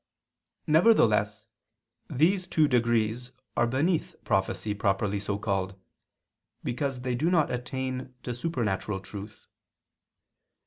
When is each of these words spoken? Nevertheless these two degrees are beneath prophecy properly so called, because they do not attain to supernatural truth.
Nevertheless 0.65 1.45
these 2.09 2.47
two 2.47 2.67
degrees 2.67 3.33
are 3.55 3.67
beneath 3.67 4.15
prophecy 4.23 4.73
properly 4.73 5.19
so 5.19 5.37
called, 5.37 5.75
because 6.63 7.01
they 7.01 7.13
do 7.13 7.29
not 7.29 7.51
attain 7.51 8.15
to 8.23 8.33
supernatural 8.33 8.99
truth. 8.99 9.45